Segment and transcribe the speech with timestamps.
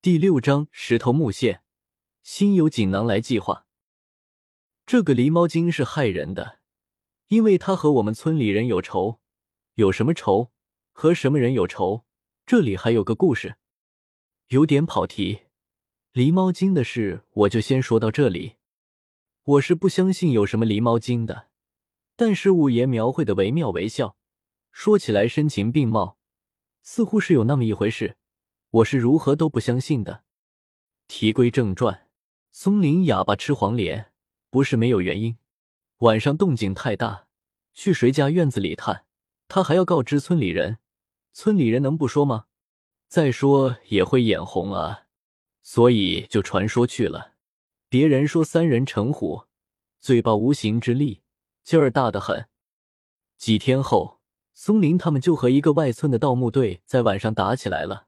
[0.00, 1.64] 第六章石头木线，
[2.22, 3.66] 心有锦囊来计划。
[4.86, 6.60] 这个狸猫精是害人的，
[7.26, 9.18] 因为他和我们村里人有仇。
[9.74, 10.52] 有什么仇？
[10.92, 12.04] 和什么人有仇？
[12.46, 13.56] 这里还有个故事，
[14.50, 15.40] 有点跑题。
[16.12, 18.54] 狸猫精的事，我就先说到这里。
[19.42, 21.48] 我是不相信有什么狸猫精的，
[22.14, 24.16] 但是五爷描绘的惟妙惟肖，
[24.70, 26.18] 说起来声情并茂，
[26.82, 28.16] 似乎是有那么一回事。
[28.70, 30.24] 我是如何都不相信的。
[31.06, 32.06] 题归正传，
[32.52, 34.12] 松林哑巴吃黄连
[34.50, 35.38] 不是没有原因。
[35.98, 37.28] 晚上动静太大，
[37.72, 39.06] 去谁家院子里探，
[39.48, 40.78] 他还要告知村里人，
[41.32, 42.44] 村里人能不说吗？
[43.08, 45.06] 再说也会眼红啊，
[45.62, 47.32] 所以就传说去了。
[47.88, 49.44] 别人说三人成虎，
[49.98, 51.22] 嘴巴无形之力，
[51.64, 52.48] 劲儿大的很。
[53.38, 54.20] 几天后，
[54.52, 58.07] 松林他们就和一个外村的盗墓队在晚上打起来了。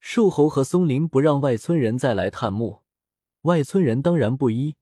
[0.00, 2.82] 瘦猴和松林不让外村人再来探墓，
[3.42, 4.76] 外村人当然不依。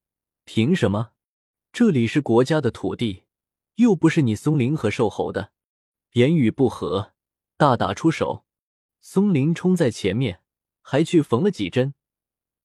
[0.45, 1.11] 凭什么？
[1.73, 3.25] 这里是国家的土地，
[3.77, 5.53] 又不是你松林和瘦猴的。
[6.13, 7.13] 言语不合，
[7.57, 8.45] 大打出手。
[9.01, 10.41] 松林冲在前面，
[10.81, 11.95] 还去缝了几针。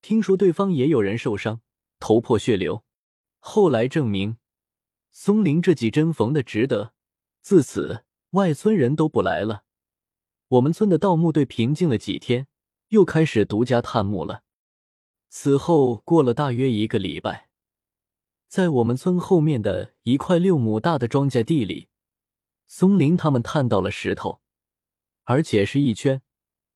[0.02, 1.62] 听说对方也有人受伤，
[2.00, 2.84] 头破血流。
[3.40, 4.38] 后来证明，
[5.12, 6.94] 松林这几针缝的值得。
[7.42, 9.64] 自此，外村人都不来了。
[10.48, 12.48] 我们村的盗墓队平静了几天，
[12.92, 14.44] 又开始独家探墓了。
[15.30, 17.48] 此后过了大约一个礼拜，
[18.50, 21.88] 在我们村后面的一块六亩大的庄稼地里，
[22.68, 24.42] 松林他们探到了石头，
[25.24, 26.22] 而且是一圈，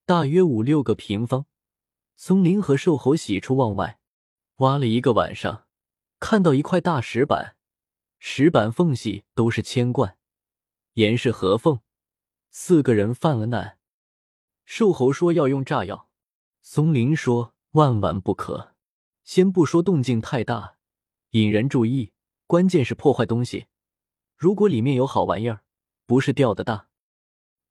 [0.05, 1.47] 大约五六个平方。
[2.15, 3.99] 松林和瘦猴喜出望外，
[4.57, 5.65] 挖了一个晚上，
[6.21, 7.57] 看到一块大石板，
[8.19, 10.17] 石板缝隙都是铅罐，
[10.93, 11.81] 严是合缝。
[12.51, 13.79] 四个人犯了难，
[14.63, 16.04] 瘦猴说要用炸药，
[16.67, 18.73] 松林说万万不可。
[19.23, 20.77] 先不说动静太大，
[21.29, 22.11] 引人注意，
[22.47, 23.67] 关键是破坏东西。
[24.35, 25.61] 如果里面有好玩意儿，
[26.07, 26.87] 不是掉的大。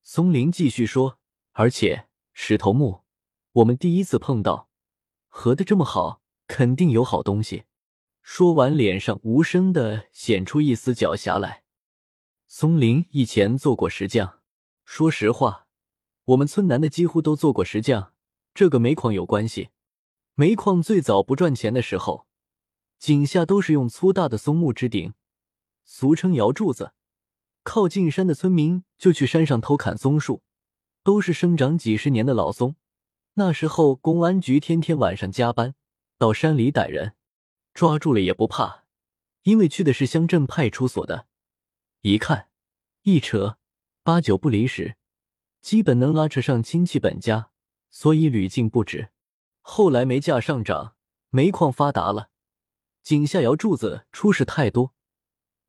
[0.04, 1.18] 松林继续说，
[1.54, 3.02] 而且石头木，
[3.54, 4.68] 我们第一次碰到，
[5.26, 7.64] 合的这么好，肯定有好东西。
[8.22, 11.64] 说完，脸上无声的显出一丝狡黠来。
[12.46, 14.38] 松林以前做过石匠。
[14.84, 15.66] 说实话，
[16.26, 18.13] 我们村男的几乎都做过石匠，
[18.54, 19.70] 这个煤矿有关系。
[20.34, 22.26] 煤矿最早不赚钱的时候，
[22.98, 25.12] 井下都是用粗大的松木支顶，
[25.84, 26.92] 俗称摇柱子。
[27.64, 30.42] 靠近山的村民就去山上偷砍松树，
[31.02, 32.76] 都是生长几十年的老松。
[33.34, 35.74] 那时候公安局天天晚上加班
[36.18, 37.14] 到山里逮人，
[37.72, 38.84] 抓住了也不怕，
[39.42, 41.26] 因为去的是乡镇派出所的，
[42.02, 42.48] 一看
[43.02, 43.58] 一扯。
[44.02, 44.96] 八九不离十，
[45.62, 47.50] 基本能拉扯上亲戚本家，
[47.94, 49.10] 所以屡禁不止。
[49.60, 50.96] 后来煤价上涨，
[51.30, 52.28] 煤矿发达了，
[53.04, 54.92] 井下窑柱子出事太多，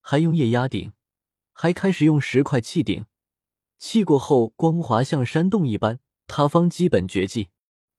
[0.02, 0.94] 还用液压顶，
[1.54, 3.06] 还开始用石块砌顶，
[3.78, 7.50] 砌过后光滑像山洞一般，塌方基本绝迹。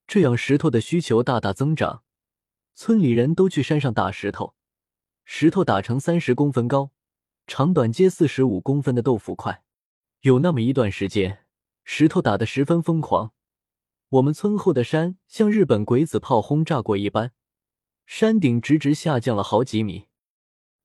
[0.09, 2.03] 这样石头的需求大大增长，
[2.75, 4.57] 村里人都去山上打石头，
[5.25, 6.91] 石头打成三十公分高，
[7.47, 9.63] 长短皆四十五公分的豆腐块。
[10.23, 11.47] 有那么一段时间，
[11.85, 13.33] 石头打得十分疯狂。
[14.17, 17.33] 我们村后的山像日本鬼子炮轰炸过一般，
[18.07, 20.07] 山顶直直下降了好几米。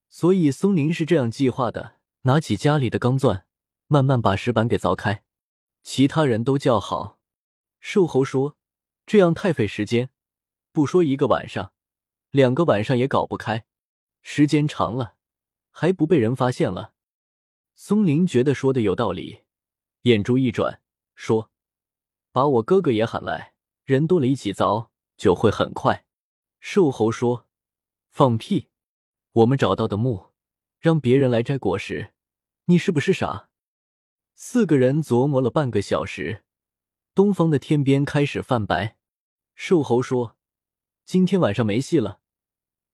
[0.09, 3.45] 所以松林是这样计划的：拿起家里的钢钻，
[3.87, 5.23] 慢慢把石板给凿开。
[5.81, 7.19] 其他人都叫好。
[7.79, 8.57] 瘦猴说
[9.07, 10.09] ：“这样太费时间，
[10.73, 11.71] 不说一个晚上，
[12.31, 13.65] 两个晚上也搞不开。
[14.21, 15.15] 时间长了，
[15.69, 16.93] 还不被人发现了。”
[17.75, 19.43] 松林觉得说的有道理，
[20.01, 20.81] 眼珠一转，
[21.15, 21.49] 说
[22.31, 23.53] ：“把我哥哥也喊来，
[23.83, 26.05] 人多了一起凿就会很快。”
[26.59, 27.47] 瘦猴说
[28.09, 28.69] ：“放屁！
[29.31, 30.31] 我们找到的墓，
[30.79, 32.13] 让别人来摘果实，
[32.65, 33.49] 你是不是傻？”
[34.35, 36.43] 四个人琢磨了半个小时，
[37.13, 38.97] 东方的天边开始泛白。
[39.55, 40.37] 瘦猴说
[41.05, 42.19] ：“今天晚上没戏了，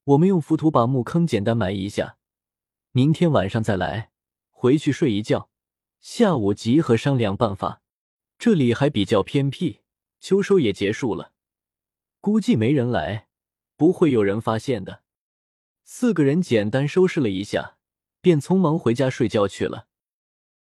[0.03, 2.17] 我们用浮土把墓坑简单埋一下，
[2.91, 4.11] 明天晚上再来。”
[4.59, 5.51] 回去睡一觉，
[5.99, 7.83] 下午集合商量办法。
[8.39, 9.81] 这里还比较偏僻，
[10.19, 11.33] 秋收也结束了，
[12.21, 13.27] 估计没人来，
[13.75, 15.03] 不会有人发现的。
[15.83, 17.77] 四个人简单收拾了一下，
[18.21, 19.86] 便匆忙回家睡觉去了。